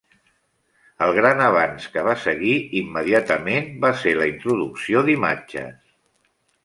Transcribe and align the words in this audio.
El 1.07 1.11
gran 1.17 1.43
avanç 1.47 1.85
que 1.97 2.05
va 2.07 2.15
seguir 2.23 2.55
immediatament 2.81 3.69
va 3.85 3.93
ser 4.05 4.15
la 4.23 4.31
introducció 4.33 5.05
d'imatges. 5.11 5.77